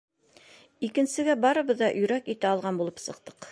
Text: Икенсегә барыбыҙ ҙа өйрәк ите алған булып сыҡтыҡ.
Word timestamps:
Икенсегә 0.87 1.35
барыбыҙ 1.43 1.83
ҙа 1.85 1.91
өйрәк 2.01 2.35
ите 2.35 2.53
алған 2.55 2.83
булып 2.83 3.07
сыҡтыҡ. 3.07 3.49